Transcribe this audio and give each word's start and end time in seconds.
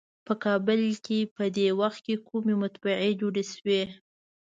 په 0.25 0.33
کابل 0.43 0.81
کې 1.05 1.19
په 1.35 1.43
دې 1.57 1.67
وخت 1.81 2.05
کومې 2.29 2.53
مطبعې 2.63 3.11
جوړې 3.21 3.43
شوې. 3.53 3.81